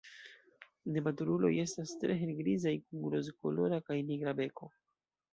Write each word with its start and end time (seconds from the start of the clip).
Nematuruloj 0.93 1.51
estas 1.63 1.91
tre 2.03 2.15
helgrizaj 2.21 2.73
kun 2.85 3.05
rozkolora 3.17 3.79
kaj 3.91 3.99
nigra 4.09 4.33
beko. 4.41 4.71